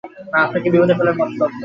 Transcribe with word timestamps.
মা 0.31 0.37
আপনাকে 0.45 0.67
বিপদে 0.73 0.93
ফেলবার 0.97 1.17
মতলব 1.19 1.39
করছেন। 1.41 1.59